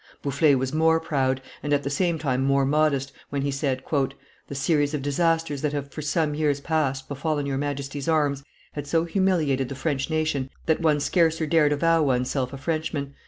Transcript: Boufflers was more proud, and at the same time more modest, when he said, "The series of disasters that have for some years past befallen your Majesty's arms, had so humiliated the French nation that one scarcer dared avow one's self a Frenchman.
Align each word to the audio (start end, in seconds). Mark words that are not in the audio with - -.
Boufflers 0.23 0.55
was 0.55 0.73
more 0.73 0.99
proud, 0.99 1.43
and 1.61 1.73
at 1.73 1.83
the 1.83 1.89
same 1.91 2.17
time 2.17 2.43
more 2.43 2.65
modest, 2.65 3.11
when 3.29 3.43
he 3.43 3.51
said, 3.51 3.83
"The 4.47 4.55
series 4.55 4.95
of 4.95 5.03
disasters 5.03 5.61
that 5.61 5.73
have 5.73 5.91
for 5.91 6.01
some 6.01 6.33
years 6.33 6.59
past 6.59 7.07
befallen 7.07 7.45
your 7.45 7.59
Majesty's 7.59 8.07
arms, 8.09 8.43
had 8.71 8.87
so 8.87 9.03
humiliated 9.05 9.69
the 9.69 9.75
French 9.75 10.09
nation 10.09 10.49
that 10.65 10.81
one 10.81 10.99
scarcer 10.99 11.45
dared 11.45 11.71
avow 11.71 12.01
one's 12.01 12.31
self 12.31 12.51
a 12.51 12.57
Frenchman. 12.57 13.13